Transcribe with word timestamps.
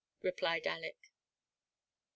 "replied 0.23 0.65
Aleck. 0.65 1.11